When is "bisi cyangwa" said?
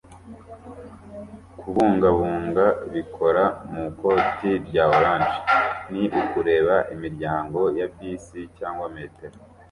7.95-8.85